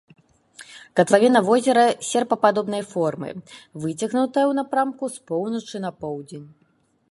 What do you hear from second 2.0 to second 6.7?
серпападобнай формы, выцягнутая ў напрамку з поўначы на поўдзень.